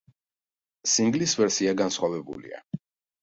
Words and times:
სინგლის 0.93 1.35
ვერსია 1.41 1.75
განსხვავებულია. 1.83 2.63